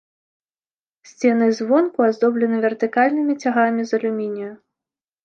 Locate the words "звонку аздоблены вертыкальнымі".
1.57-3.33